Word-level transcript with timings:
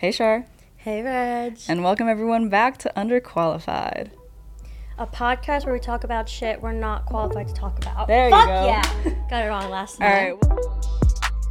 Hey, 0.00 0.12
Shar. 0.12 0.46
Hey, 0.76 1.02
Reg. 1.02 1.58
And 1.68 1.84
welcome 1.84 2.08
everyone 2.08 2.48
back 2.48 2.78
to 2.78 2.92
Underqualified. 2.96 4.08
A 4.96 5.06
podcast 5.06 5.66
where 5.66 5.74
we 5.74 5.78
talk 5.78 6.04
about 6.04 6.26
shit 6.26 6.62
we're 6.62 6.72
not 6.72 7.04
qualified 7.04 7.48
to 7.48 7.52
talk 7.52 7.76
about. 7.76 8.08
There 8.08 8.24
you 8.24 8.30
Fuck 8.30 8.46
go. 8.46 8.64
yeah. 8.64 9.14
Got 9.28 9.44
it 9.44 9.48
wrong 9.48 9.70
last 9.70 10.00
All 10.00 10.08
time. 10.08 10.38
right. 10.38 11.50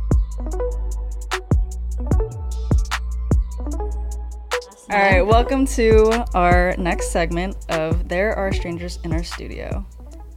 All 4.89 4.97
right. 4.97 5.21
Welcome 5.21 5.67
to 5.67 6.25
our 6.33 6.75
next 6.77 7.11
segment 7.11 7.55
of 7.69 8.09
There 8.09 8.33
Are 8.35 8.51
Strangers 8.51 8.97
in 9.03 9.13
Our 9.13 9.23
Studio. 9.23 9.85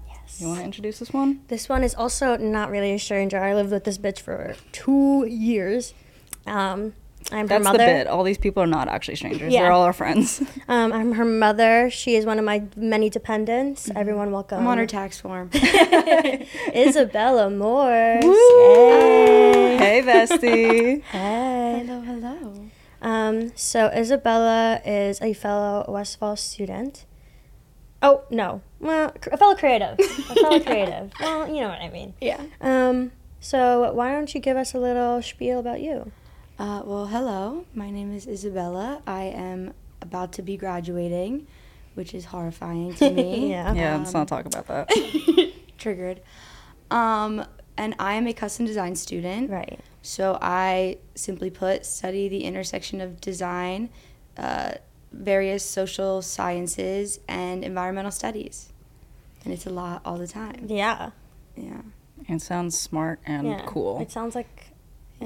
Yes. 0.07 0.39
You 0.39 0.49
want 0.49 0.59
to 0.59 0.65
introduce 0.67 0.99
this 0.99 1.15
one? 1.15 1.41
This 1.49 1.67
one 1.67 1.83
is 1.83 1.95
also 1.95 2.37
not 2.37 2.69
really 2.71 2.93
a 2.93 2.99
stranger. 2.99 3.43
I 3.43 3.55
lived 3.55 3.71
with 3.71 3.85
this 3.85 3.97
bitch 3.97 4.21
for 4.21 4.55
two 4.71 5.25
years. 5.27 5.95
Um, 6.47 6.93
I'm 7.31 7.41
her 7.41 7.47
That's 7.47 7.65
mother. 7.65 7.79
the 7.79 7.85
bit. 7.85 8.07
All 8.07 8.25
these 8.25 8.39
people 8.39 8.63
are 8.63 8.67
not 8.67 8.89
actually 8.89 9.17
strangers. 9.17 9.53
Yeah. 9.53 9.63
They're 9.63 9.73
all 9.73 9.83
our 9.83 9.93
friends. 9.93 10.43
Um, 10.69 10.93
I'm 10.93 11.13
her 11.13 11.25
mother. 11.25 11.91
She 11.91 12.15
is 12.15 12.25
one 12.25 12.39
of 12.39 12.45
my 12.45 12.63
many 12.77 13.11
dependents. 13.11 13.91
Everyone, 13.95 14.31
welcome. 14.33 14.61
I'm 14.61 14.67
on 14.67 14.79
her 14.79 14.87
tax 14.87 15.21
form. 15.21 15.51
Isabella 16.75 17.51
Morse. 17.51 18.25
hey, 18.25 20.03
bestie. 20.05 21.03
Hey. 21.03 21.85
hello, 21.85 22.01
hello. 22.01 22.71
Um, 23.03 23.53
so 23.57 23.89
Isabella 23.89 24.81
is 24.87 25.21
a 25.21 25.33
fellow 25.35 25.85
Westfall 25.89 26.37
student. 26.37 27.05
Oh 28.01 28.23
no, 28.31 28.63
well, 28.81 29.13
a 29.31 29.37
fellow 29.37 29.55
creative, 29.55 29.97
a 29.99 30.35
fellow 30.35 30.61
creative. 30.61 31.13
Well, 31.21 31.49
you 31.49 31.61
know 31.61 31.69
what 31.69 31.81
I 31.81 31.91
mean. 31.91 32.15
Yeah. 32.21 32.41
Um, 32.61 33.13
so 33.41 33.93
why 33.93 34.13
don't 34.13 34.33
you 34.35 34.41
give 34.41 34.57
us 34.57 34.75
a 34.75 34.79
little 34.79 35.21
spiel 35.23 35.59
about 35.59 35.81
you? 35.81 36.13
Uh, 36.63 36.81
well, 36.85 37.07
hello. 37.07 37.65
My 37.75 37.91
name 37.91 38.15
is 38.15 38.29
Isabella. 38.29 39.03
I 39.05 39.25
am 39.25 39.75
about 40.01 40.33
to 40.35 40.43
be 40.43 40.57
graduating, 40.57 41.49
which 41.95 42.15
is 42.15 42.27
horrifying 42.27 42.95
to 42.95 43.11
me. 43.11 43.49
Yeah. 43.51 43.75
Yeah, 43.75 43.97
let's 43.97 44.15
not 44.15 44.29
talk 44.29 44.47
about 44.47 44.69
that. 44.69 44.89
Triggered. 45.79 46.21
Um, 46.89 47.45
and 47.77 47.97
I 47.99 48.15
am 48.15 48.29
a 48.29 48.33
custom 48.33 48.65
design 48.65 48.95
student. 48.95 49.51
Right. 49.51 49.81
So 50.03 50.39
I, 50.41 50.99
simply 51.17 51.51
put, 51.51 51.85
study 51.85 52.29
the 52.29 52.45
intersection 52.45 53.01
of 53.01 53.21
design, 53.21 53.91
uh, 54.39 54.75
various 55.11 55.65
social 55.65 56.23
sciences, 56.23 57.19
and 57.27 57.65
environmental 57.65 58.13
studies. 58.13 58.73
And 59.45 59.53
it's 59.53 59.67
a 59.67 59.71
lot 59.71 60.01
all 60.05 60.17
the 60.17 60.29
time. 60.29 60.67
Yeah. 60.69 61.11
Yeah. 61.57 61.83
It 62.29 62.41
sounds 62.41 62.79
smart 62.79 63.19
and 63.27 63.49
yeah. 63.49 63.63
cool. 63.67 64.01
It 64.01 64.13
sounds 64.13 64.37
like 64.37 64.69
a 64.71 64.72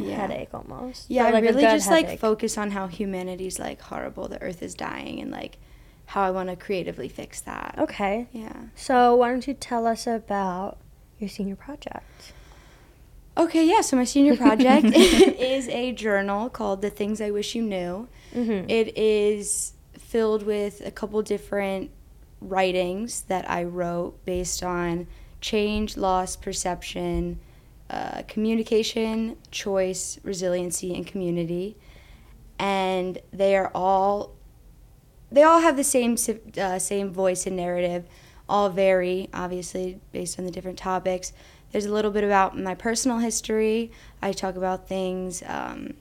Yeah. 0.04 0.16
headache 0.16 0.54
almost. 0.54 1.10
Yeah, 1.10 1.26
I 1.26 1.30
like, 1.30 1.44
a 1.44 1.46
really 1.46 1.62
just 1.62 1.90
like 1.90 2.18
focus 2.18 2.58
on 2.58 2.70
how 2.70 2.86
humanity's 2.86 3.58
like 3.58 3.80
horrible, 3.80 4.28
the 4.28 4.40
earth 4.42 4.62
is 4.62 4.74
dying, 4.74 5.20
and 5.20 5.30
like 5.30 5.58
how 6.06 6.22
I 6.22 6.30
want 6.30 6.48
to 6.48 6.56
creatively 6.56 7.08
fix 7.08 7.40
that. 7.42 7.76
Okay. 7.78 8.28
Yeah. 8.32 8.56
So 8.74 9.16
why 9.16 9.30
don't 9.30 9.46
you 9.46 9.54
tell 9.54 9.86
us 9.86 10.06
about 10.06 10.78
your 11.18 11.28
senior 11.28 11.56
project? 11.56 12.32
Okay, 13.38 13.66
yeah, 13.66 13.82
so 13.82 13.96
my 13.96 14.04
senior 14.04 14.36
project 14.36 14.86
is 14.94 15.68
a 15.68 15.92
journal 15.92 16.48
called 16.48 16.80
The 16.80 16.88
Things 16.88 17.20
I 17.20 17.30
Wish 17.30 17.54
You 17.54 17.62
Knew. 17.62 18.08
Mm-hmm. 18.34 18.70
It 18.70 18.96
is 18.96 19.74
filled 19.92 20.44
with 20.44 20.80
a 20.86 20.90
couple 20.90 21.20
different 21.22 21.90
writings 22.40 23.22
that 23.22 23.48
I 23.50 23.64
wrote 23.64 24.24
based 24.24 24.62
on 24.62 25.06
change, 25.40 25.96
loss, 25.96 26.34
perception, 26.36 27.38
uh, 27.88 28.22
communication, 28.26 29.36
choice, 29.50 30.18
resiliency, 30.22 30.94
and 30.94 31.06
community. 31.06 31.76
And 32.58 33.18
they 33.32 33.56
are 33.56 33.70
all, 33.74 34.32
they 35.30 35.42
all 35.42 35.60
have 35.60 35.76
the 35.76 35.84
same 35.84 36.16
uh, 36.58 36.78
same 36.78 37.10
voice 37.10 37.46
and 37.46 37.56
narrative. 37.56 38.06
All 38.48 38.68
vary, 38.68 39.28
obviously, 39.34 40.00
based 40.12 40.38
on 40.38 40.44
the 40.44 40.50
different 40.50 40.78
topics. 40.78 41.32
There's 41.72 41.86
a 41.86 41.92
little 41.92 42.12
bit 42.12 42.24
about 42.24 42.56
my 42.56 42.74
personal 42.74 43.18
history. 43.18 43.90
I 44.22 44.32
talk 44.32 44.56
about 44.56 44.88
things 44.88 45.42
um, 45.46 45.94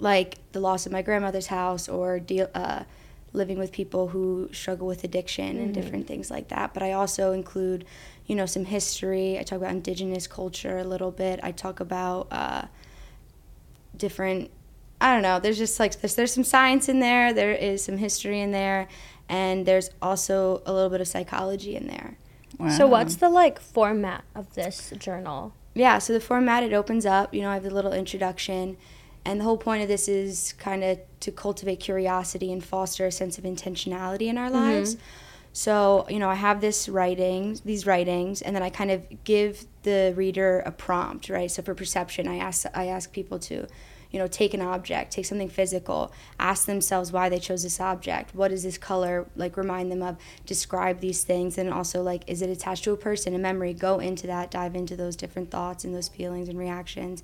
like 0.00 0.38
the 0.52 0.60
loss 0.60 0.86
of 0.86 0.92
my 0.92 1.02
grandmother's 1.02 1.46
house 1.46 1.88
or 1.88 2.18
deal, 2.18 2.48
uh, 2.54 2.84
living 3.32 3.58
with 3.58 3.70
people 3.70 4.08
who 4.08 4.48
struggle 4.52 4.86
with 4.86 5.04
addiction 5.04 5.56
and 5.58 5.72
different 5.72 6.06
things 6.06 6.30
like 6.30 6.48
that. 6.48 6.74
But 6.74 6.82
I 6.82 6.92
also 6.92 7.32
include, 7.32 7.84
you 8.26 8.34
know, 8.34 8.46
some 8.46 8.64
history. 8.64 9.38
I 9.38 9.42
talk 9.42 9.58
about 9.58 9.70
indigenous 9.70 10.26
culture 10.26 10.78
a 10.78 10.84
little 10.84 11.12
bit. 11.12 11.38
I 11.42 11.52
talk 11.52 11.80
about 11.80 12.26
uh, 12.30 12.62
different. 13.96 14.50
I 15.00 15.12
don't 15.12 15.22
know. 15.22 15.38
There's 15.40 15.58
just 15.58 15.78
like 15.78 16.00
there's 16.00 16.14
there's 16.16 16.32
some 16.34 16.44
science 16.44 16.88
in 16.88 17.00
there. 17.00 17.32
There 17.32 17.52
is 17.52 17.84
some 17.84 17.98
history 17.98 18.40
in 18.40 18.50
there, 18.50 18.88
and 19.28 19.64
there's 19.64 19.90
also 20.02 20.62
a 20.66 20.72
little 20.72 20.90
bit 20.90 21.00
of 21.00 21.08
psychology 21.08 21.76
in 21.76 21.86
there. 21.86 22.16
So 22.76 22.86
what's 22.86 23.16
the 23.16 23.30
like 23.30 23.58
format 23.58 24.24
of 24.34 24.52
this 24.54 24.92
journal? 24.98 25.54
yeah, 25.72 25.98
so 25.98 26.12
the 26.12 26.20
format 26.20 26.62
it 26.62 26.72
opens 26.72 27.06
up. 27.06 27.32
You 27.32 27.42
know, 27.42 27.50
I 27.50 27.54
have 27.54 27.62
the 27.62 27.70
little 27.70 27.92
introduction, 27.92 28.76
and 29.24 29.40
the 29.40 29.44
whole 29.44 29.58
point 29.58 29.82
of 29.82 29.88
this 29.88 30.08
is 30.08 30.54
kind 30.58 30.82
of 30.82 30.98
to 31.20 31.30
cultivate 31.30 31.80
curiosity 31.80 32.52
and 32.52 32.64
foster 32.64 33.06
a 33.06 33.12
sense 33.12 33.38
of 33.38 33.44
intentionality 33.44 34.22
in 34.22 34.38
our 34.38 34.48
mm-hmm. 34.48 34.56
lives. 34.56 34.96
So 35.52 36.06
you 36.08 36.18
know, 36.18 36.30
I 36.30 36.36
have 36.36 36.60
this 36.60 36.88
writing, 36.88 37.58
these 37.64 37.86
writings, 37.86 38.40
and 38.40 38.54
then 38.54 38.62
I 38.62 38.70
kind 38.70 38.90
of 38.90 39.24
give 39.24 39.66
the 39.82 40.14
reader 40.16 40.60
a 40.60 40.70
prompt, 40.70 41.28
right? 41.28 41.50
So 41.50 41.62
for 41.62 41.74
perception, 41.74 42.28
I 42.28 42.36
ask 42.36 42.66
I 42.72 42.86
ask 42.86 43.12
people 43.12 43.38
to, 43.40 43.66
you 44.10 44.18
know, 44.18 44.28
take 44.28 44.54
an 44.54 44.62
object, 44.62 45.12
take 45.12 45.26
something 45.26 45.48
physical, 45.48 46.12
ask 46.38 46.66
themselves 46.66 47.10
why 47.10 47.28
they 47.28 47.40
chose 47.40 47.64
this 47.64 47.80
object. 47.80 48.34
What 48.34 48.52
is 48.52 48.62
this 48.62 48.78
color? 48.78 49.26
Like 49.34 49.56
remind 49.56 49.90
them 49.90 50.02
of, 50.02 50.18
describe 50.46 51.00
these 51.00 51.24
things, 51.24 51.58
and 51.58 51.68
also 51.72 52.00
like, 52.00 52.22
is 52.28 52.42
it 52.42 52.50
attached 52.50 52.84
to 52.84 52.92
a 52.92 52.96
person, 52.96 53.34
a 53.34 53.38
memory? 53.38 53.74
Go 53.74 53.98
into 53.98 54.28
that, 54.28 54.52
dive 54.52 54.76
into 54.76 54.94
those 54.96 55.16
different 55.16 55.50
thoughts 55.50 55.84
and 55.84 55.94
those 55.94 56.08
feelings 56.08 56.48
and 56.48 56.58
reactions. 56.58 57.22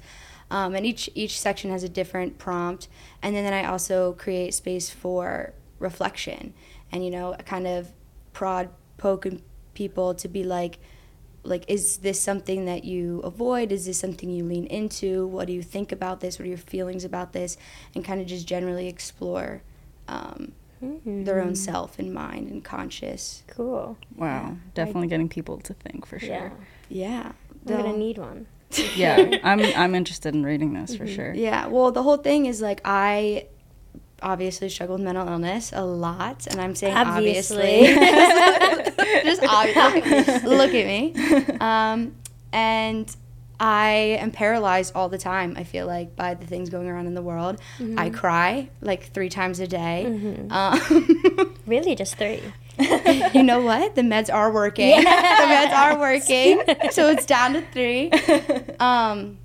Um, 0.51 0.75
and 0.75 0.87
each 0.87 1.11
each 1.15 1.41
section 1.41 1.71
has 1.71 1.83
a 1.83 1.89
different 1.89 2.39
prompt, 2.39 2.89
and 3.23 3.35
then, 3.35 3.45
then 3.45 3.53
I 3.53 3.65
also 3.65 4.13
create 4.13 4.55
space 4.55 4.91
for 4.91 5.53
reflection, 5.79 6.55
and 6.93 7.05
you 7.05 7.11
know, 7.11 7.35
kind 7.45 7.67
of 7.67 7.93
prod 8.33 8.69
poking 8.97 9.43
people 9.75 10.15
to 10.15 10.29
be 10.29 10.45
like 10.45 10.79
like 11.43 11.65
is 11.69 11.99
this 11.99 12.21
something 12.21 12.65
that 12.67 12.85
you 12.85 13.21
avoid? 13.21 13.73
Is 13.73 13.87
this 13.87 13.99
something 13.99 14.31
you 14.31 14.45
lean 14.45 14.67
into? 14.67 15.27
What 15.27 15.47
do 15.47 15.53
you 15.53 15.63
think 15.63 15.93
about 15.93 16.21
this? 16.21 16.39
What 16.39 16.45
are 16.47 16.49
your 16.49 16.59
feelings 16.59 17.05
about 17.05 17.33
this? 17.33 17.57
And 17.95 18.05
kind 18.05 18.21
of 18.21 18.27
just 18.27 18.47
generally 18.47 18.89
explore 18.89 19.63
um, 20.09 20.53
their 20.81 21.41
own 21.41 21.55
self 21.55 21.99
and 21.99 22.13
mind 22.13 22.51
and 22.51 22.65
conscious. 22.65 23.45
Cool. 23.47 23.97
Wow. 24.17 24.57
Definitely 24.75 25.09
getting 25.09 25.29
people 25.29 25.59
to 25.59 25.75
think 25.75 26.07
for 26.07 26.19
sure. 26.19 26.53
yeah. 26.89 27.33
I'm 27.69 27.83
gonna 27.83 27.97
need 27.97 28.19
one. 28.19 28.47
Yeah. 28.97 29.39
I'm 29.45 29.61
I'm 29.77 29.95
interested 29.95 30.35
in 30.35 30.45
reading 30.45 30.73
this 30.75 30.97
for 30.97 31.07
sure. 31.07 31.33
yeah 31.35 31.67
well 31.67 31.91
the 31.93 32.03
whole 32.03 32.17
thing 32.19 32.47
is 32.47 32.61
like 32.61 32.81
i 32.85 33.47
obviously 34.23 34.69
struggle 34.69 34.97
with 34.97 35.05
mental 35.05 35.27
illness 35.29 35.73
a 35.75 35.85
lot 35.85 36.47
and 36.51 36.61
i'm 36.61 36.75
saying 36.75 36.97
Obviously. 36.97 37.91
obviously 37.91 39.23
just 39.25 39.43
obviously 39.49 40.49
look 40.49 40.73
at 40.75 40.87
me 40.87 41.15
um, 41.61 42.15
and 42.53 43.15
i 43.61 43.89
am 44.21 44.31
paralyzed 44.31 44.93
all 44.95 45.09
the 45.11 45.19
time 45.19 45.55
i 45.59 45.65
feel 45.65 45.87
like 45.87 46.17
by 46.17 46.33
the 46.35 46.47
things 46.47 46.71
going 46.71 46.89
around 46.89 47.07
in 47.07 47.15
the 47.15 47.23
world 47.23 47.59
i 47.99 48.09
cry 48.11 48.69
like 48.81 49.05
three 49.13 49.29
times 49.29 49.61
a 49.61 49.67
day 49.67 50.07
um, 50.51 50.81
Really, 51.67 51.97
just 51.97 52.15
three. 52.17 52.41
you 53.35 53.43
know 53.43 53.61
what? 53.61 53.95
The 53.95 54.03
meds 54.03 54.33
are 54.33 54.53
working. 54.53 54.97
the 55.01 55.07
meds 55.07 55.73
are 55.73 55.99
working. 55.99 56.63
so 56.91 57.09
it's 57.09 57.27
down 57.27 57.55
to 57.55 57.63
three. 57.73 58.11
Um, 58.79 59.39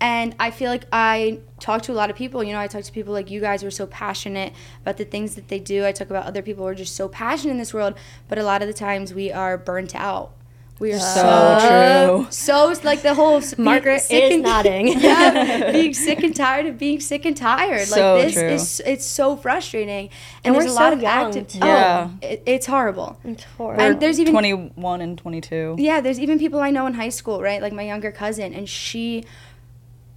and 0.00 0.34
I 0.38 0.50
feel 0.50 0.70
like 0.70 0.84
I 0.92 1.40
talk 1.60 1.82
to 1.82 1.92
a 1.92 1.94
lot 1.94 2.10
of 2.10 2.16
people. 2.16 2.44
You 2.44 2.52
know, 2.52 2.60
I 2.60 2.66
talk 2.66 2.84
to 2.84 2.92
people 2.92 3.12
like 3.12 3.30
you 3.30 3.40
guys 3.40 3.62
who 3.62 3.68
are 3.68 3.72
so 3.72 3.86
passionate 3.86 4.52
about 4.82 4.98
the 4.98 5.04
things 5.04 5.34
that 5.34 5.48
they 5.48 5.58
do. 5.58 5.86
I 5.86 5.92
talk 5.92 6.10
about 6.10 6.26
other 6.26 6.42
people 6.42 6.64
who 6.64 6.68
are 6.68 6.74
just 6.74 6.94
so 6.94 7.08
passionate 7.08 7.52
in 7.52 7.58
this 7.58 7.72
world, 7.72 7.94
but 8.28 8.38
a 8.38 8.42
lot 8.42 8.60
of 8.60 8.68
the 8.68 8.74
times 8.74 9.14
we 9.14 9.32
are 9.32 9.56
burnt 9.56 9.94
out. 9.94 10.32
We 10.80 10.92
are 10.92 10.98
So 10.98 12.16
true. 12.18 12.26
so 12.30 12.74
like 12.82 13.02
the 13.02 13.14
whole 13.14 13.40
Margaret 13.58 14.00
sick 14.00 14.24
is 14.24 14.32
and- 14.34 14.42
nodding. 14.42 14.88
yeah, 15.00 15.70
being 15.72 15.94
sick 15.94 16.22
and 16.24 16.34
tired 16.34 16.66
of 16.66 16.78
being 16.78 16.98
sick 17.00 17.24
and 17.24 17.36
tired. 17.36 17.86
So 17.86 18.16
like 18.16 18.24
this 18.26 18.34
true. 18.34 18.48
is 18.48 18.82
it's 18.84 19.04
so 19.06 19.36
frustrating, 19.36 20.10
And 20.42 20.54
there's 20.54 20.64
we're 20.66 20.70
a 20.72 20.74
lot 20.74 20.90
so 20.90 20.96
of 20.96 21.02
young, 21.02 21.26
active. 21.28 21.48
too. 21.48 21.58
Oh, 21.62 21.66
Yeah. 21.66 22.10
it, 22.22 22.42
it's 22.44 22.66
horrible. 22.66 23.18
It's 23.24 23.44
horrible. 23.44 23.82
And 23.82 24.00
there's 24.00 24.18
even 24.18 24.32
21 24.32 25.00
and 25.00 25.16
22. 25.16 25.76
yeah, 25.78 26.00
there's 26.00 26.18
even 26.18 26.38
people 26.40 26.58
I 26.60 26.70
know 26.70 26.86
in 26.86 26.94
high 26.94 27.08
school, 27.08 27.40
right? 27.40 27.62
Like 27.62 27.72
my 27.72 27.82
younger 27.84 28.10
cousin, 28.10 28.52
and 28.52 28.68
she, 28.68 29.24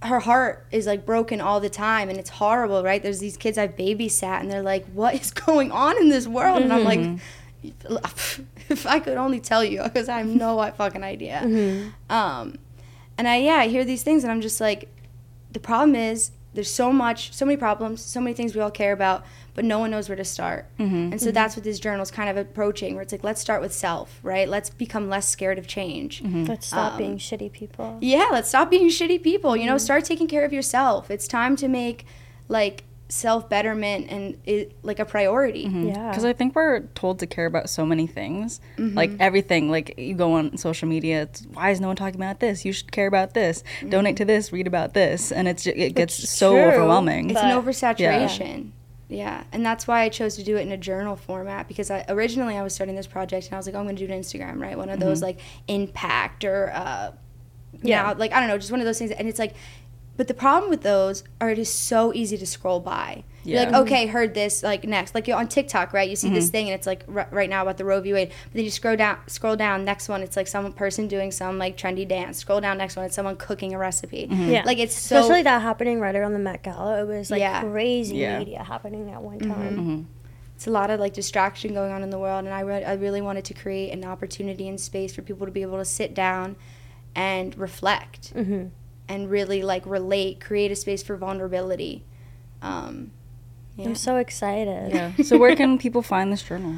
her 0.02 0.18
heart 0.20 0.66
is 0.72 0.86
like 0.88 1.06
broken 1.06 1.40
all 1.40 1.60
the 1.60 1.70
time, 1.70 2.08
and 2.08 2.18
it's 2.18 2.30
horrible, 2.30 2.82
right? 2.82 3.00
There's 3.02 3.20
these 3.20 3.36
kids 3.36 3.58
I've 3.58 3.76
babysat, 3.76 4.40
and 4.40 4.50
they're 4.50 4.62
like, 4.62 4.86
"What 4.92 5.14
is 5.14 5.30
going 5.46 5.70
on 5.70 5.96
in 5.98 6.08
this 6.08 6.26
world?" 6.26 6.62
And 6.62 6.72
I'm 6.72 6.84
like, 6.84 6.98
mm-hmm. 7.00 7.16
"If 8.68 8.86
I 8.86 8.98
could 9.00 9.16
only 9.16 9.40
tell 9.40 9.64
you, 9.64 9.82
because 9.82 10.08
I 10.08 10.18
have 10.18 10.26
no 10.28 10.70
fucking 10.76 11.02
idea." 11.04 11.42
Um, 12.10 12.58
and 13.16 13.26
I 13.28 13.36
yeah, 13.38 13.54
I 13.56 13.68
hear 13.68 13.84
these 13.84 14.02
things, 14.02 14.24
and 14.24 14.30
I'm 14.30 14.40
just 14.40 14.60
like, 14.60 14.88
the 15.52 15.60
problem 15.60 15.94
is 15.94 16.30
there's 16.54 16.70
so 16.72 16.92
much, 16.92 17.32
so 17.34 17.44
many 17.44 17.56
problems, 17.56 18.02
so 18.02 18.20
many 18.20 18.34
things 18.34 18.54
we 18.54 18.60
all 18.60 18.70
care 18.70 18.92
about, 18.92 19.24
but 19.54 19.64
no 19.64 19.78
one 19.78 19.90
knows 19.90 20.08
where 20.08 20.16
to 20.16 20.24
start. 20.24 20.66
Mm-hmm. 20.78 21.12
And 21.12 21.20
so 21.20 21.30
that's 21.30 21.54
what 21.54 21.62
this 21.64 21.78
journal 21.78 22.02
is 22.02 22.10
kind 22.10 22.28
of 22.30 22.36
approaching, 22.36 22.94
where 22.94 23.02
it's 23.02 23.12
like, 23.12 23.22
let's 23.22 23.40
start 23.40 23.60
with 23.60 23.72
self, 23.72 24.18
right? 24.22 24.48
Let's 24.48 24.70
become 24.70 25.08
less 25.08 25.28
scared 25.28 25.58
of 25.58 25.66
change. 25.66 26.22
Let's 26.22 26.66
stop 26.66 26.92
Um, 26.92 26.98
being 26.98 27.18
shitty 27.18 27.52
people. 27.52 27.98
Yeah, 28.00 28.28
let's 28.32 28.48
stop 28.48 28.70
being 28.70 28.88
shitty 28.88 29.22
people. 29.22 29.56
You 29.56 29.66
know, 29.66 29.78
start 29.78 30.04
taking 30.04 30.26
care 30.26 30.44
of 30.44 30.52
yourself. 30.52 31.10
It's 31.10 31.28
time 31.28 31.54
to 31.56 31.68
make 31.68 32.06
like 32.48 32.84
self 33.10 33.48
betterment 33.48 34.06
and 34.10 34.38
it 34.44 34.76
like 34.82 34.98
a 34.98 35.04
priority. 35.04 35.60
Yeah. 35.62 36.10
Because 36.10 36.24
I 36.26 36.32
think 36.34 36.54
we're 36.54 36.80
told 36.94 37.18
to 37.20 37.26
care 37.26 37.46
about 37.46 37.70
so 37.70 37.86
many 37.86 38.06
things, 38.06 38.60
Mm-hmm. 38.76 38.96
like 38.96 39.10
everything. 39.18 39.70
Like 39.70 39.94
you 39.98 40.14
go 40.14 40.34
on 40.34 40.56
social 40.58 40.88
media, 40.88 41.22
it's, 41.22 41.42
why 41.52 41.70
is 41.70 41.80
no 41.80 41.86
one 41.86 41.96
talking 41.96 42.16
about 42.20 42.40
this? 42.40 42.64
You 42.64 42.72
should 42.72 42.92
care 42.92 43.06
about 43.06 43.32
this. 43.34 43.64
Donate 43.88 44.16
to 44.18 44.24
this. 44.24 44.52
Read 44.52 44.66
about 44.66 44.92
this, 44.94 45.32
and 45.32 45.48
it's 45.48 45.64
ju- 45.64 45.72
it 45.74 45.94
gets 45.94 46.18
is 46.22 46.28
so 46.30 46.52
true, 46.52 46.60
overwhelming. 46.64 47.30
It's 47.30 47.40
But- 47.40 47.50
an 47.50 47.62
oversaturation. 47.62 48.70
Yeah. 49.10 49.44
and 49.52 49.64
that's 49.64 49.88
why 49.88 50.02
I 50.02 50.10
chose 50.10 50.36
to 50.36 50.44
do 50.44 50.58
it 50.58 50.60
in 50.60 50.70
a 50.72 50.76
journal 50.76 51.16
format 51.16 51.66
because 51.66 51.90
I 51.90 52.04
originally 52.10 52.58
I 52.58 52.62
was 52.62 52.74
starting 52.74 52.94
this 52.94 53.06
project 53.06 53.46
and 53.46 53.54
I 53.54 53.56
was 53.56 53.64
like, 53.64 53.74
oh, 53.74 53.78
I'm 53.78 53.84
going 53.86 53.96
to 53.96 54.06
do 54.06 54.12
it 54.12 54.14
on 54.14 54.20
Instagram, 54.20 54.60
right? 54.60 54.76
One 54.76 54.90
of 54.90 55.00
those 55.00 55.22
like 55.22 55.38
impact 55.66 56.44
or 56.44 56.70
uh, 56.74 57.12
yeah, 57.82 58.10
Yeah. 58.10 58.12
like 58.18 58.32
I 58.34 58.40
don't 58.40 58.50
know, 58.50 58.58
just 58.58 58.70
one 58.70 58.80
of 58.80 58.86
those 58.86 58.98
things. 58.98 59.10
And 59.12 59.26
it's 59.26 59.38
like, 59.38 59.54
but 60.18 60.28
the 60.28 60.34
problem 60.34 60.68
with 60.68 60.82
those 60.82 61.24
are 61.40 61.48
it 61.48 61.58
is 61.58 61.72
so 61.72 62.12
easy 62.12 62.36
to 62.36 62.46
scroll 62.46 62.80
by. 62.80 63.24
Yeah. 63.44 63.62
You're 63.62 63.70
like, 63.72 63.82
okay, 63.82 64.06
heard 64.06 64.34
this. 64.34 64.62
Like 64.62 64.84
next, 64.84 65.14
like 65.14 65.26
you're 65.26 65.38
on 65.38 65.48
TikTok, 65.48 65.94
right? 65.94 66.10
You 66.10 66.16
see 66.16 66.28
this 66.28 66.50
thing 66.50 66.68
and 66.68 66.74
it's 66.74 66.86
like 66.86 67.04
r- 67.12 67.28
right 67.30 67.48
now 67.48 67.62
about 67.62 67.78
the 67.78 67.84
Roe 67.86 68.00
v. 68.02 68.12
Wade. 68.12 68.28
But 68.44 68.52
then 68.52 68.64
you 68.64 68.70
scroll 68.70 68.96
down, 68.96 69.16
scroll 69.28 69.56
down. 69.56 69.86
Next 69.86 70.06
one, 70.10 70.20
it's 70.22 70.36
like 70.36 70.46
some 70.48 70.70
person 70.74 71.08
doing 71.08 71.30
some 71.30 71.56
like 71.56 71.78
trendy 71.78 72.06
dance. 72.06 72.36
Scroll 72.38 72.60
down. 72.60 72.76
Next 72.76 72.94
one, 72.96 73.06
it's 73.06 73.14
someone 73.14 73.36
cooking 73.36 73.72
a 73.74 73.78
recipe. 73.78 74.26
Yeah. 74.30 74.64
Like 74.66 74.76
it's 74.78 74.94
so 75.00 75.20
Especially 75.20 75.42
that 75.44 75.62
happening 75.62 75.98
right 75.98 76.14
around 76.14 76.34
the 76.34 76.38
Met 76.40 76.62
Gala. 76.62 77.00
It 77.00 77.06
was 77.06 77.30
like 77.30 77.40
Yeah. 77.40 77.62
crazy 77.62 78.16
Yeah. 78.16 78.38
media 78.40 78.62
happening 78.64 79.10
at 79.10 79.22
one 79.22 79.38
Mm-hmm. 79.38 79.52
time. 79.52 80.08
it's 80.56 80.66
a 80.66 80.70
lot 80.70 80.90
of 80.90 80.98
like 81.00 81.14
distraction 81.14 81.72
going 81.72 81.92
on 81.92 82.02
in 82.02 82.10
the 82.10 82.18
world 82.18 82.44
and 82.44 82.52
I, 82.52 82.60
re- 82.62 82.84
I 82.84 82.94
really 82.94 83.20
wanted 83.22 83.44
to 83.46 83.54
create 83.54 83.92
an 83.92 84.04
opportunity 84.04 84.68
and 84.68 84.78
space 84.78 85.14
for 85.14 85.22
people 85.22 85.46
to 85.46 85.52
be 85.52 85.62
able 85.62 85.78
to 85.78 85.84
sit 85.84 86.12
down 86.14 86.56
and 87.14 87.56
reflect 87.56 88.30
hmm 88.30 88.64
and 89.08 89.30
really 89.30 89.62
like 89.62 89.84
relate 89.86 90.40
create 90.40 90.70
a 90.70 90.76
space 90.76 91.02
for 91.02 91.16
vulnerability 91.16 92.04
um, 92.62 93.12
yeah. 93.78 93.86
I'm 93.86 93.94
so 93.94 94.16
excited. 94.16 94.92
yeah. 94.92 95.12
So 95.22 95.38
where 95.38 95.54
can 95.54 95.78
people 95.78 96.02
find 96.02 96.32
this 96.32 96.42
journal? 96.42 96.76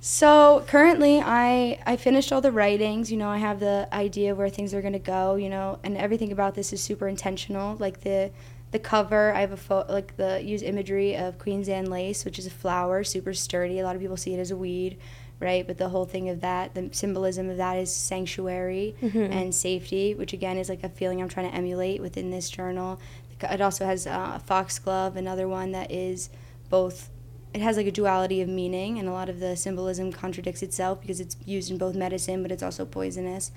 So 0.00 0.64
currently, 0.68 1.22
I 1.24 1.78
I 1.86 1.96
finished 1.96 2.30
all 2.30 2.42
the 2.42 2.52
writings. 2.52 3.10
You 3.10 3.16
know, 3.16 3.30
I 3.30 3.38
have 3.38 3.58
the 3.58 3.88
idea 3.90 4.32
of 4.32 4.38
where 4.38 4.50
things 4.50 4.74
are 4.74 4.82
gonna 4.82 4.98
go. 4.98 5.36
You 5.36 5.48
know, 5.48 5.78
and 5.82 5.96
everything 5.96 6.30
about 6.30 6.54
this 6.54 6.74
is 6.74 6.82
super 6.82 7.08
intentional. 7.08 7.76
Like 7.78 8.02
the 8.02 8.30
the 8.70 8.78
cover, 8.78 9.32
I 9.32 9.40
have 9.40 9.52
a 9.52 9.56
photo, 9.56 9.90
like 9.90 10.16
the 10.16 10.42
use 10.42 10.60
imagery 10.60 11.16
of 11.16 11.38
Queen's 11.38 11.70
Anne 11.70 11.86
lace, 11.86 12.24
which 12.26 12.38
is 12.38 12.46
a 12.46 12.50
flower, 12.50 13.02
super 13.02 13.32
sturdy. 13.32 13.80
A 13.80 13.84
lot 13.84 13.96
of 13.96 14.02
people 14.02 14.18
see 14.18 14.34
it 14.34 14.38
as 14.38 14.50
a 14.50 14.56
weed, 14.56 14.98
right? 15.44 15.64
But 15.66 15.78
the 15.78 15.90
whole 15.90 16.06
thing 16.06 16.28
of 16.30 16.40
that, 16.40 16.74
the 16.74 16.88
symbolism 16.92 17.48
of 17.50 17.58
that 17.58 17.76
is 17.76 17.94
sanctuary 17.94 18.96
and 19.30 19.54
safety, 19.54 20.14
which 20.14 20.32
again 20.32 20.56
is 20.56 20.68
like 20.68 20.82
a 20.82 20.88
feeling 20.88 21.20
I'm 21.20 21.28
trying 21.28 21.50
to 21.50 21.56
emulate 21.56 22.00
within 22.00 22.30
this 22.30 22.50
journal. 22.50 22.98
It 23.40 23.60
also 23.60 23.84
has 23.84 24.06
uh, 24.06 24.32
a 24.36 24.40
foxglove, 24.40 25.16
another 25.16 25.46
one 25.46 25.72
that 25.72 25.90
is 25.92 26.30
both 26.70 27.10
it 27.52 27.60
has 27.60 27.76
like 27.76 27.86
a 27.86 27.92
duality 27.92 28.40
of 28.40 28.48
meaning 28.48 28.98
and 28.98 29.08
a 29.08 29.12
lot 29.12 29.28
of 29.28 29.38
the 29.38 29.54
symbolism 29.54 30.10
contradicts 30.10 30.60
itself 30.60 31.00
because 31.00 31.20
it's 31.20 31.36
used 31.44 31.70
in 31.70 31.78
both 31.78 31.94
medicine 31.94 32.42
but 32.42 32.50
it's 32.50 32.64
also 32.64 32.84
poisonous 32.84 33.52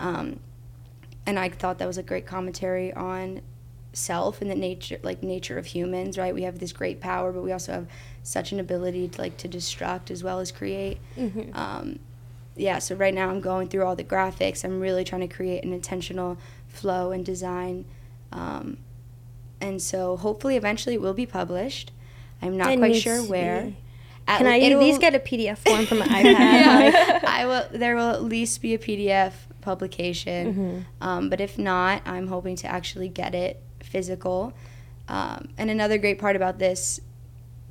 um, 0.00 0.40
and 1.26 1.38
i 1.38 1.50
thought 1.50 1.76
that 1.78 1.86
was 1.86 1.98
a 1.98 2.02
great 2.02 2.26
commentary 2.26 2.94
on 2.94 3.42
self 3.92 4.40
and 4.40 4.50
the 4.50 4.54
nature 4.54 4.98
like 5.02 5.22
nature 5.22 5.58
of 5.58 5.66
humans 5.66 6.16
right 6.16 6.34
we 6.34 6.42
have 6.42 6.58
this 6.58 6.72
great 6.72 6.98
power 7.00 7.30
but 7.30 7.42
we 7.42 7.52
also 7.52 7.72
have 7.72 7.86
such 8.22 8.50
an 8.52 8.58
ability 8.58 9.06
to 9.08 9.20
like 9.20 9.36
to 9.36 9.48
destruct 9.48 10.10
as 10.10 10.24
well 10.24 10.38
as 10.38 10.50
create 10.50 10.98
um, 11.52 11.98
yeah 12.56 12.78
so 12.78 12.94
right 12.94 13.12
now 13.14 13.28
i'm 13.28 13.40
going 13.40 13.68
through 13.68 13.84
all 13.84 13.94
the 13.94 14.04
graphics 14.04 14.64
i'm 14.64 14.80
really 14.80 15.04
trying 15.04 15.20
to 15.20 15.34
create 15.34 15.62
an 15.62 15.72
intentional 15.74 16.38
flow 16.68 17.10
and 17.12 17.26
design 17.26 17.84
um, 18.32 18.78
and 19.60 19.82
so 19.82 20.16
hopefully 20.16 20.56
eventually 20.56 20.94
it 20.94 21.00
will 21.02 21.12
be 21.14 21.26
published 21.26 21.92
i'm 22.40 22.56
not 22.56 22.72
It 22.72 22.78
quite 22.78 22.96
sure 22.96 23.22
where. 23.22 23.74
At- 24.26 24.38
Can 24.38 24.46
I 24.46 24.60
at 24.60 24.78
least 24.78 25.00
get 25.00 25.16
a 25.16 25.18
PDF 25.18 25.58
form 25.58 25.84
from 25.84 25.98
my 25.98 26.06
iPad? 26.06 26.22
yeah, 26.24 26.78
Like, 27.12 27.24
I 27.24 27.44
will. 27.44 27.64
There 27.72 27.96
will 27.96 28.10
at 28.10 28.22
least 28.22 28.62
be 28.62 28.72
a 28.72 28.78
PDF 28.78 29.32
publication, 29.62 30.54
Mm-hmm. 30.54 30.78
um, 31.04 31.28
but 31.28 31.40
if 31.40 31.58
not, 31.58 32.02
I'm 32.06 32.28
hoping 32.28 32.54
to 32.56 32.68
actually 32.68 33.08
get 33.08 33.34
it 33.34 33.60
physical. 33.82 34.52
Um, 35.08 35.48
and 35.58 35.70
another 35.70 35.98
great 35.98 36.18
part 36.18 36.36
about 36.36 36.58
this 36.58 37.00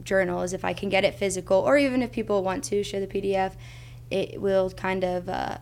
journal 0.04 0.42
is 0.42 0.54
if 0.54 0.66
I 0.66 0.74
can 0.74 0.90
get 0.90 1.04
it 1.04 1.16
physical, 1.16 1.58
or 1.58 1.78
even 1.78 2.02
if 2.02 2.12
people 2.12 2.44
want 2.44 2.64
to 2.66 2.84
share 2.84 3.00
the 3.00 3.08
PDF, 3.08 3.54
it 4.10 4.42
will 4.42 4.70
kind 4.72 5.04
of. 5.04 5.30
Uh, 5.30 5.58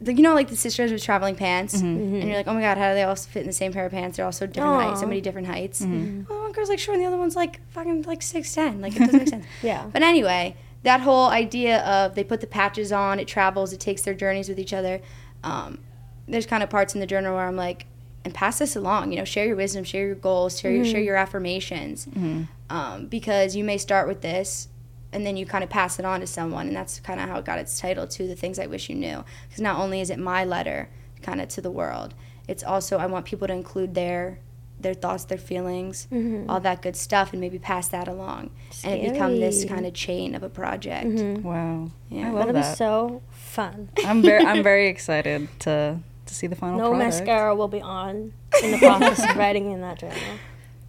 like, 0.00 0.16
you 0.16 0.22
know, 0.22 0.32
like 0.34 0.46
the 0.48 0.54
sisters 0.56 0.92
with 0.92 1.02
traveling 1.02 1.34
pants, 1.34 1.74
and 1.80 2.22
you're 2.22 2.36
like, 2.36 2.46
oh 2.46 2.54
my 2.54 2.60
god, 2.60 2.78
how 2.78 2.88
do 2.90 2.94
they 2.94 3.02
all 3.02 3.16
fit 3.16 3.40
in 3.40 3.48
the 3.48 3.52
same 3.52 3.72
pair 3.72 3.84
of 3.84 3.90
pants? 3.90 4.16
They're 4.16 4.24
all 4.26 4.30
so 4.30 4.46
different 4.46 4.80
heights, 4.80 5.00
so 5.00 5.06
many 5.08 5.20
different 5.20 5.48
heights. 5.48 5.80
Well, 5.80 6.40
one 6.42 6.52
girl's 6.52 6.68
like 6.68 6.78
short, 6.78 6.94
and 6.98 7.02
the 7.04 7.08
other 7.08 7.16
one's 7.16 7.34
like 7.34 7.60
fucking 7.70 8.02
like 8.02 8.22
six 8.22 8.54
ten. 8.54 8.80
Like 8.80 8.94
it 8.94 9.00
doesn't 9.00 9.18
make 9.18 9.28
sense. 9.28 9.44
Yeah. 9.62 9.86
But 9.92 10.04
anyway, 10.04 10.54
that 10.84 11.00
whole 11.00 11.26
idea 11.26 11.80
of 11.80 12.14
they 12.14 12.22
put 12.22 12.40
the 12.40 12.46
patches 12.46 12.92
on, 12.92 13.18
it 13.18 13.26
travels, 13.26 13.72
it 13.72 13.80
takes 13.80 14.02
their 14.02 14.14
journeys 14.14 14.48
with 14.48 14.60
each 14.60 14.72
other. 14.72 15.00
Um, 15.42 15.80
there's 16.28 16.46
kind 16.46 16.62
of 16.62 16.70
parts 16.70 16.94
in 16.94 17.00
the 17.00 17.06
journal 17.06 17.34
where 17.34 17.46
I'm 17.48 17.56
like, 17.56 17.86
and 18.24 18.34
pass 18.34 18.58
this 18.58 18.76
along. 18.76 19.12
You 19.12 19.18
know, 19.18 19.24
share 19.24 19.46
your 19.46 19.56
wisdom, 19.56 19.84
share 19.84 20.06
your 20.06 20.14
goals, 20.14 20.58
share 20.58 20.70
your 20.70 20.84
share 20.84 21.00
mm-hmm. 21.00 21.06
your 21.06 21.16
affirmations, 21.16 22.06
mm-hmm. 22.06 22.42
um, 22.70 23.06
because 23.06 23.56
you 23.56 23.64
may 23.64 23.78
start 23.78 24.08
with 24.08 24.20
this. 24.20 24.68
And 25.10 25.24
then 25.24 25.38
you 25.38 25.46
kind 25.46 25.64
of 25.64 25.70
pass 25.70 25.98
it 25.98 26.04
on 26.04 26.20
to 26.20 26.26
someone, 26.26 26.66
and 26.66 26.76
that's 26.76 27.00
kind 27.00 27.18
of 27.18 27.30
how 27.30 27.38
it 27.38 27.46
got 27.46 27.58
its 27.58 27.80
title 27.80 28.06
to 28.06 28.26
the 28.26 28.36
things 28.36 28.58
I 28.58 28.66
wish 28.66 28.90
you 28.90 28.94
knew. 28.94 29.24
Because 29.48 29.62
not 29.62 29.78
only 29.78 30.02
is 30.02 30.10
it 30.10 30.18
my 30.18 30.44
letter, 30.44 30.90
kind 31.22 31.40
of 31.40 31.48
to 31.48 31.62
the 31.62 31.70
world, 31.70 32.12
it's 32.46 32.62
also 32.62 32.98
I 32.98 33.06
want 33.06 33.24
people 33.24 33.48
to 33.48 33.54
include 33.54 33.94
their 33.94 34.40
their 34.80 34.94
thoughts, 34.94 35.24
their 35.24 35.38
feelings, 35.38 36.06
mm-hmm. 36.12 36.48
all 36.48 36.60
that 36.60 36.82
good 36.82 36.96
stuff, 36.96 37.32
and 37.32 37.40
maybe 37.40 37.58
pass 37.58 37.88
that 37.88 38.06
along, 38.06 38.50
and 38.84 39.00
it 39.00 39.12
become 39.12 39.40
this 39.40 39.64
kind 39.64 39.86
of 39.86 39.94
chain 39.94 40.34
of 40.34 40.42
a 40.42 40.48
project. 40.48 41.08
Wow. 41.42 41.90
Yeah. 42.08 42.28
I 42.28 42.30
love 42.30 42.46
That'll 42.46 42.62
be 42.70 42.76
so 42.76 43.22
fun. 43.30 43.90
I'm 44.04 44.22
very 44.22 44.44
I'm 44.44 44.62
very 44.62 44.88
excited 44.94 45.48
to 45.60 46.00
to 46.28 46.34
see 46.34 46.46
the 46.46 46.56
final 46.56 46.78
No 46.78 46.90
product. 46.90 47.16
mascara 47.16 47.54
will 47.54 47.68
be 47.68 47.80
on 47.80 48.32
in 48.62 48.70
the 48.72 48.78
process 48.78 49.28
of 49.28 49.36
writing 49.36 49.72
in 49.72 49.80
that 49.80 49.98
journal. 49.98 50.16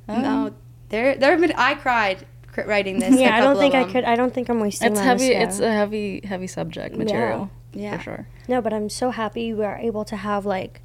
Um, 0.08 0.22
No, 0.22 0.54
there 0.90 1.16
there 1.16 1.32
have 1.32 1.42
been 1.42 1.54
I 1.56 1.76
cried 1.76 2.26
writing 2.66 3.00
this. 3.00 3.18
Yeah, 3.20 3.36
I 3.36 3.40
don't 3.42 3.58
think 3.58 3.74
I 3.76 3.84
could. 3.86 4.04
I 4.04 4.16
don't 4.16 4.34
think 4.34 4.50
I'm 4.50 4.60
wasting 4.60 4.92
It's 4.92 5.00
my 5.00 5.06
heavy. 5.06 5.30
mascara. 5.30 5.44
It's 5.48 5.60
a 5.60 5.72
heavy 5.72 6.22
heavy 6.26 6.48
subject 6.48 6.96
material. 6.96 7.50
Yeah. 7.74 7.98
For 7.98 8.04
sure. 8.04 8.28
No, 8.48 8.62
but 8.62 8.74
I'm 8.74 8.90
so 8.90 9.12
happy 9.12 9.54
we 9.54 9.64
are 9.66 9.78
able 9.78 10.04
to 10.06 10.16
have 10.18 10.46
like 10.46 10.82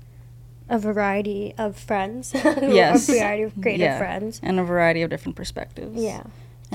a 0.69 0.78
variety 0.78 1.55
of 1.59 1.76
friends. 1.76 2.33
Yes. 2.62 3.09
a 3.09 3.12
variety 3.12 3.43
of 3.43 3.55
creative 3.61 3.81
Yeah. 3.85 3.99
friends. 3.99 4.40
And 4.43 4.61
a 4.61 4.64
variety 4.64 5.02
of 5.02 5.11
different 5.11 5.37
perspectives. 5.37 6.00
Yeah. 6.00 6.25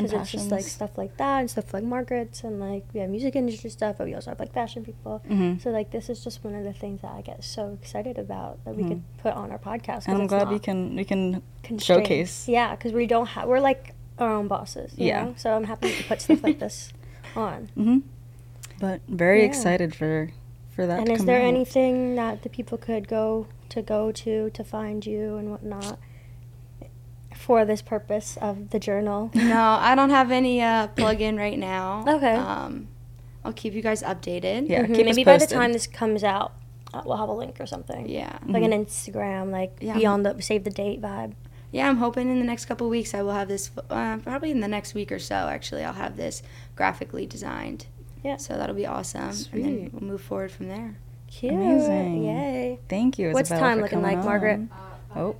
Because 0.04 0.22
it's 0.22 0.32
just 0.32 0.52
like 0.52 0.64
stuff 0.64 0.98
like 0.98 1.18
that 1.18 1.40
and 1.40 1.50
stuff 1.50 1.74
like 1.74 1.84
Margaret's 1.84 2.44
and 2.44 2.60
like 2.60 2.84
we 2.94 3.00
have 3.00 3.10
music 3.10 3.36
industry 3.36 3.70
stuff, 3.70 3.98
but 3.98 4.08
we 4.08 4.14
also 4.16 4.32
have 4.32 4.40
like 4.40 4.54
fashion 4.54 4.84
people. 4.86 5.22
Mhm. 5.30 5.62
So 5.62 5.70
like 5.72 5.92
this 5.92 6.10
is 6.10 6.24
just 6.24 6.44
one 6.44 6.56
of 6.56 6.64
the 6.64 6.74
things 6.74 7.02
that 7.02 7.12
I 7.12 7.22
get 7.22 7.44
so 7.44 7.78
excited 7.82 8.18
about 8.18 8.64
that 8.66 8.76
we 8.76 8.84
could 8.88 9.02
put 9.20 9.34
on 9.34 9.52
our 9.52 9.60
podcast 9.60 10.08
And 10.08 10.18
I'm 10.22 10.28
glad 10.28 10.50
we 10.50 10.60
can 10.60 10.96
we 10.96 11.04
can 11.06 11.42
constrained. 11.64 12.06
showcase. 12.08 12.48
Yeah, 12.48 12.76
because 12.76 12.92
we 12.94 13.06
don't 13.08 13.28
have. 13.28 13.48
We're 13.48 13.60
like 13.60 13.94
our 14.18 14.34
own 14.34 14.48
bosses. 14.48 14.94
Yeah. 14.98 15.26
Know? 15.26 15.34
So 15.38 15.54
I'm 15.56 15.64
happy 15.66 15.92
to 15.94 16.04
put 16.04 16.22
stuff 16.22 16.44
like 16.44 16.60
this 16.60 16.92
on. 17.36 17.70
hmm 17.76 18.00
But 18.80 19.02
very 19.08 19.40
Yeah. 19.42 19.48
excited 19.48 19.96
for 19.96 20.32
for 20.76 20.88
that. 20.88 21.00
And 21.00 21.10
is 21.12 21.26
there 21.26 21.42
out. 21.42 21.48
anything 21.48 22.16
that 22.16 22.44
the 22.44 22.50
people 22.50 22.78
could 22.78 23.08
go 23.08 23.48
to 23.70 23.82
go 23.82 24.12
to 24.12 24.50
to 24.52 24.64
find 24.64 25.06
you 25.06 25.36
and 25.38 25.52
whatnot 25.52 26.00
for 27.50 27.66
this 27.66 27.82
purpose 27.82 28.38
of 28.40 28.70
the 28.70 28.78
journal? 28.80 29.32
No, 29.50 29.60
I 29.82 29.96
don't 29.96 30.12
have 30.12 30.30
any 30.30 30.62
uh, 30.62 30.86
plug-in 30.90 31.36
right 31.36 31.58
now. 31.58 32.06
Okay. 32.08 32.36
Um, 32.36 32.88
I'll 33.44 33.54
keep 33.54 33.74
you 33.74 33.82
guys 33.82 34.04
updated. 34.04 34.70
Yeah, 34.70 34.84
Mhm. 34.84 34.94
keep 34.96 35.08
us 35.08 35.16
Maybe 35.16 35.24
by 35.24 35.38
the 35.40 35.48
time 35.48 35.74
this 35.74 35.88
comes 35.88 36.24
out, 36.24 36.52
uh, 36.94 37.02
we'll 37.06 37.18
have 37.18 37.28
a 37.30 37.34
link 37.34 37.60
or 37.60 37.66
something. 37.66 38.08
Yeah. 38.08 38.38
Like 38.46 38.62
an 38.62 38.72
Instagram, 38.72 39.50
like 39.52 39.72
Yeah. 39.82 39.96
beyond 39.98 40.28
the 40.28 40.40
save 40.44 40.64
the 40.64 40.70
date 40.70 41.02
vibe. 41.02 41.34
Yeah, 41.72 41.90
I'm 41.90 41.98
hoping 41.98 42.30
in 42.30 42.38
the 42.38 42.46
next 42.46 42.66
couple 42.66 42.86
of 42.86 42.92
weeks 42.92 43.16
I 43.16 43.24
will 43.24 43.34
have 43.34 43.48
this. 43.48 43.72
Uh, 43.90 44.18
probably 44.18 44.52
in 44.52 44.60
the 44.60 44.68
next 44.68 44.94
week 44.94 45.12
or 45.12 45.18
so, 45.18 45.36
actually, 45.36 45.84
I'll 45.84 45.94
have 46.06 46.18
this 46.18 46.44
graphically 46.76 47.26
designed. 47.26 47.88
Yeah. 48.24 48.38
So 48.38 48.58
that'll 48.58 48.76
be 48.76 48.86
awesome, 48.86 49.34
and 49.54 49.64
then 49.66 49.90
we'll 49.92 50.08
move 50.12 50.22
forward 50.22 50.52
from 50.52 50.68
there. 50.68 50.98
Cute. 51.26 51.54
Amazing. 51.54 52.26
Yay. 52.26 52.80
Thank 52.88 53.18
you. 53.18 53.32
What's 53.32 53.50
Isabella, 53.50 53.68
time 53.68 53.78
for 53.78 53.84
looking 53.86 54.02
coming 54.02 54.18
like, 54.18 54.26
Margaret? 54.26 54.60
on. 54.60 54.70
Oh. 55.16 55.36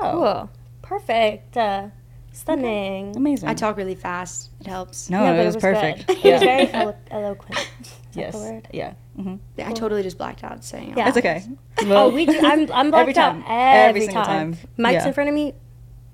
Oh. 0.00 0.10
Cool. 0.12 0.50
Perfect. 0.92 1.56
Uh, 1.56 1.86
stunning. 2.32 3.16
Amazing. 3.16 3.48
I 3.48 3.54
talk 3.54 3.78
really 3.78 3.94
fast. 3.94 4.50
It 4.60 4.66
helps. 4.66 5.08
No, 5.08 5.22
Yeah, 5.22 5.32
it 5.32 5.36
but 5.38 5.46
was, 5.46 5.56
perfect. 5.56 6.06
Good. 6.06 6.16
It 6.18 6.24
yeah. 6.24 6.32
was 6.34 6.42
very 6.42 6.68
elo- 6.72 6.96
eloquent. 7.10 7.58
Is 7.58 7.66
that 8.14 8.20
yes. 8.20 8.32
the 8.34 8.38
word? 8.40 8.68
Yeah. 8.74 8.94
hmm 9.16 9.36
Yeah, 9.56 9.70
I 9.70 9.72
totally 9.72 10.02
just 10.02 10.18
blacked 10.18 10.44
out 10.44 10.62
saying. 10.64 10.94
Yeah. 10.98 11.08
It's 11.08 11.16
okay. 11.16 11.44
oh, 11.84 12.10
we 12.10 12.26
do, 12.26 12.38
I'm, 12.42 12.70
I'm 12.72 12.90
blacked 12.90 12.94
Every 13.08 13.14
time. 13.14 13.42
out 13.46 13.48
every, 13.48 13.88
Every 13.88 14.00
single 14.02 14.22
time. 14.24 14.52
time. 14.54 14.68
Mike's 14.76 14.94
Yeah. 15.02 15.08
in 15.08 15.14
front 15.14 15.28
of 15.30 15.34
me, 15.34 15.54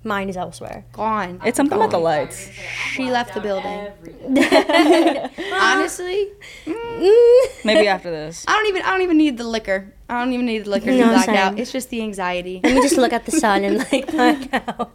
Mine 0.05 0.29
is 0.29 0.37
elsewhere. 0.37 0.85
Gone. 0.93 1.41
It's 1.45 1.57
something 1.57 1.77
about 1.77 1.91
the 1.91 1.99
lights. 1.99 2.49
She 2.93 3.11
left 3.11 3.35
the 3.35 3.41
building. 3.41 3.89
Honestly, 5.53 6.29
mm. 6.65 7.65
Maybe 7.65 7.89
after 7.89 8.11
this. 8.11 8.45
I 8.47 8.53
don't 8.53 8.67
even 8.69 8.83
I 8.83 8.91
don't 8.93 9.03
even 9.03 9.19
need 9.19 9.37
the 9.39 9.45
liquor. 9.45 9.93
I 10.09 10.23
don't 10.23 10.33
even 10.33 10.47
need 10.47 10.65
the 10.65 10.71
liquor 10.71 10.87
to 10.87 10.97
No, 10.97 11.05
be 11.05 11.09
blacked 11.11 11.27
same. 11.27 11.37
out. 11.37 11.59
It's 11.59 11.73
just 11.73 11.91
the 11.91 12.01
anxiety. 12.03 12.61
Let 12.63 12.75
me 12.77 12.81
just 12.83 12.97
look 12.97 13.13
at 13.13 13.27
the 13.27 13.33
sun 13.45 13.65
and 13.65 13.79
like 13.79 14.11
black 14.11 14.53
out. 14.55 14.93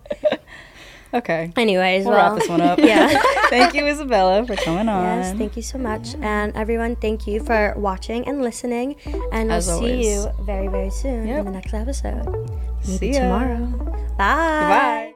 Okay. 1.13 1.51
Anyways, 1.57 2.05
We'll 2.05 2.15
well, 2.15 2.31
wrap 2.31 2.39
this 2.39 2.49
one 2.49 2.61
up. 2.61 2.79
Yeah. 2.79 3.21
Thank 3.49 3.75
you, 3.75 3.85
Isabella, 3.85 4.47
for 4.47 4.55
coming 4.55 4.89
on. 4.89 5.03
Yes, 5.03 5.37
thank 5.37 5.55
you 5.55 5.61
so 5.61 5.77
much. 5.77 6.15
And 6.21 6.55
everyone, 6.55 6.95
thank 6.95 7.27
you 7.27 7.43
for 7.43 7.73
watching 7.77 8.27
and 8.27 8.41
listening. 8.41 8.95
And 9.31 9.49
we'll 9.49 9.57
As 9.57 9.65
see 9.67 9.71
always. 9.73 10.07
you 10.07 10.31
very, 10.41 10.67
very 10.69 10.89
soon 10.89 11.27
Yep. 11.27 11.37
in 11.39 11.45
the 11.45 11.51
next 11.51 11.73
episode. 11.75 12.25
Maybe 12.87 12.97
See 12.97 13.13
ya. 13.13 13.19
tomorrow. 13.19 13.92
Bye. 14.17 14.67
Bye. 14.69 15.12